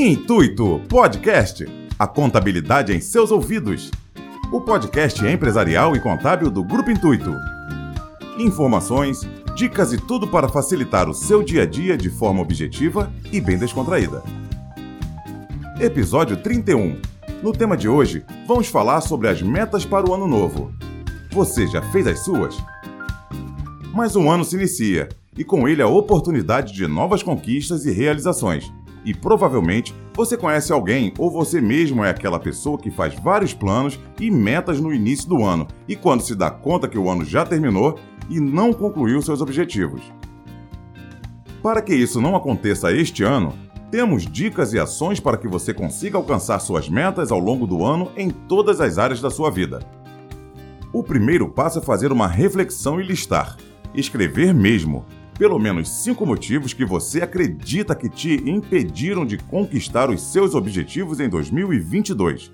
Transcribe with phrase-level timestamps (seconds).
[0.00, 1.66] Intuito Podcast.
[1.98, 3.90] A contabilidade em seus ouvidos.
[4.52, 7.34] O podcast empresarial e contábil do Grupo Intuito.
[8.38, 13.40] Informações, dicas e tudo para facilitar o seu dia a dia de forma objetiva e
[13.40, 14.22] bem descontraída.
[15.80, 17.00] Episódio 31.
[17.42, 20.72] No tema de hoje, vamos falar sobre as metas para o ano novo.
[21.32, 22.56] Você já fez as suas?
[23.92, 28.72] Mais um ano se inicia e com ele a oportunidade de novas conquistas e realizações.
[29.08, 33.98] E provavelmente você conhece alguém ou você mesmo é aquela pessoa que faz vários planos
[34.20, 37.42] e metas no início do ano e quando se dá conta que o ano já
[37.42, 37.98] terminou
[38.28, 40.02] e não concluiu seus objetivos.
[41.62, 43.54] Para que isso não aconteça este ano,
[43.90, 48.12] temos dicas e ações para que você consiga alcançar suas metas ao longo do ano
[48.14, 49.78] em todas as áreas da sua vida.
[50.92, 53.56] O primeiro passo é fazer uma reflexão e listar.
[53.94, 55.06] Escrever mesmo,
[55.38, 61.20] pelo menos cinco motivos que você acredita que te impediram de conquistar os seus objetivos
[61.20, 62.52] em 2022.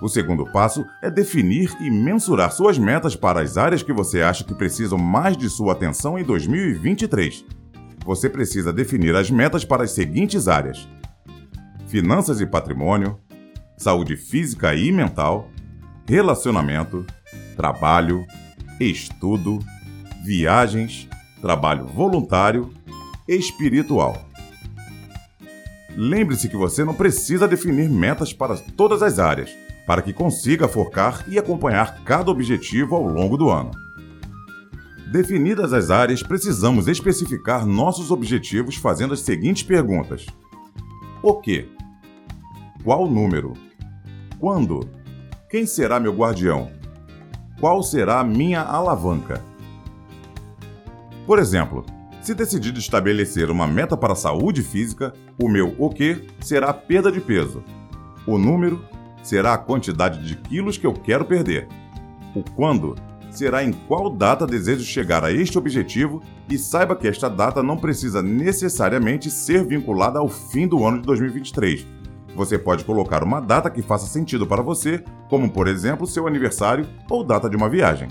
[0.00, 4.44] O segundo passo é definir e mensurar suas metas para as áreas que você acha
[4.44, 7.44] que precisam mais de sua atenção em 2023.
[8.06, 10.88] Você precisa definir as metas para as seguintes áreas:
[11.86, 13.18] finanças e patrimônio,
[13.76, 15.50] saúde física e mental,
[16.08, 17.04] relacionamento,
[17.54, 18.24] trabalho,
[18.80, 19.58] estudo,
[20.24, 21.08] viagens,
[21.40, 22.70] trabalho voluntário,
[23.26, 24.16] espiritual.
[25.96, 29.50] Lembre-se que você não precisa definir metas para todas as áreas,
[29.86, 33.70] para que consiga focar e acompanhar cada objetivo ao longo do ano.
[35.10, 40.24] Definidas as áreas, precisamos especificar nossos objetivos fazendo as seguintes perguntas:
[41.20, 41.68] O que?
[42.84, 43.54] Qual número?
[44.38, 44.88] Quando?
[45.50, 46.70] Quem será meu guardião?
[47.58, 49.49] Qual será a minha alavanca?
[51.26, 51.84] Por exemplo,
[52.20, 56.74] se decidir estabelecer uma meta para a saúde física, o meu o que será a
[56.74, 57.62] perda de peso.
[58.26, 58.84] O número
[59.22, 61.68] será a quantidade de quilos que eu quero perder.
[62.34, 62.94] O quando
[63.30, 67.76] será em qual data desejo chegar a este objetivo e saiba que esta data não
[67.76, 71.86] precisa necessariamente ser vinculada ao fim do ano de 2023.
[72.34, 76.86] Você pode colocar uma data que faça sentido para você, como por exemplo seu aniversário
[77.08, 78.08] ou data de uma viagem.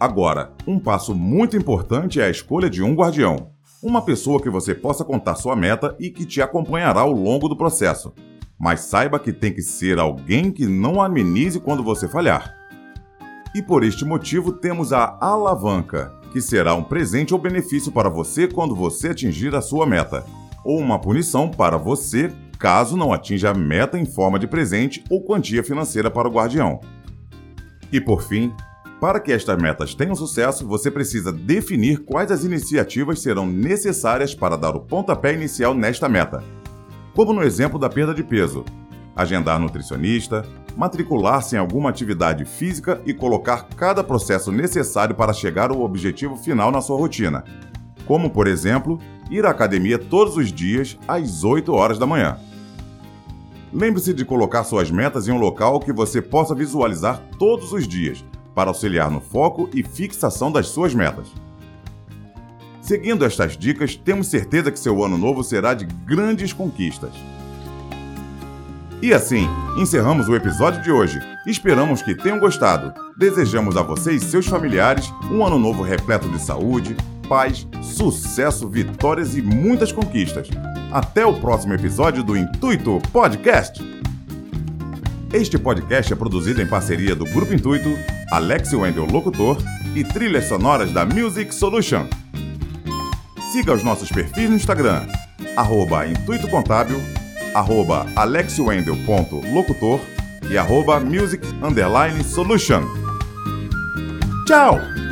[0.00, 3.50] Agora, um passo muito importante é a escolha de um guardião.
[3.82, 7.56] Uma pessoa que você possa contar sua meta e que te acompanhará ao longo do
[7.56, 8.12] processo.
[8.56, 12.54] Mas saiba que tem que ser alguém que não amenize quando você falhar.
[13.52, 18.46] E por este motivo temos a alavanca, que será um presente ou benefício para você
[18.46, 20.24] quando você atingir a sua meta,
[20.64, 25.24] ou uma punição para você caso não atinja a meta em forma de presente ou
[25.24, 26.80] quantia financeira para o guardião.
[27.90, 28.52] E por fim,
[29.00, 34.56] para que estas metas tenham sucesso, você precisa definir quais as iniciativas serão necessárias para
[34.56, 36.42] dar o pontapé inicial nesta meta.
[37.14, 38.64] Como no exemplo da perda de peso,
[39.14, 40.44] agendar nutricionista,
[40.76, 46.72] matricular-se em alguma atividade física e colocar cada processo necessário para chegar ao objetivo final
[46.72, 47.44] na sua rotina.
[48.04, 48.98] Como, por exemplo,
[49.30, 52.36] ir à academia todos os dias às 8 horas da manhã.
[53.72, 58.24] Lembre-se de colocar suas metas em um local que você possa visualizar todos os dias
[58.58, 61.28] para auxiliar no foco e fixação das suas metas.
[62.82, 67.12] Seguindo estas dicas, temos certeza que seu ano novo será de grandes conquistas.
[69.00, 69.46] E assim,
[69.78, 71.20] encerramos o episódio de hoje.
[71.46, 72.92] Esperamos que tenham gostado.
[73.16, 76.96] Desejamos a vocês e seus familiares um ano novo repleto de saúde,
[77.28, 80.48] paz, sucesso, vitórias e muitas conquistas.
[80.90, 83.97] Até o próximo episódio do Intuito Podcast.
[85.32, 87.90] Este podcast é produzido em parceria do Grupo Intuito,
[88.30, 89.58] Alex Wendel Locutor
[89.94, 92.06] e trilhas sonoras da Music Solution.
[93.52, 95.06] Siga os nossos perfis no Instagram,
[95.54, 96.98] arroba Intuito Contábil,
[97.54, 100.00] arroba alexwendel.locutor
[100.50, 101.46] e arroba music
[102.24, 102.84] Solution.
[104.46, 105.07] Tchau!